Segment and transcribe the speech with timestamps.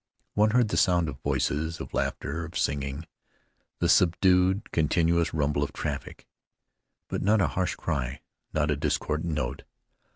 [0.33, 3.05] One heard the sound of voices, of laughter, of singing,
[3.77, 6.25] the subdued, continuous rumble of traffic;
[7.07, 9.61] but not a harsh cry, not a discordant note.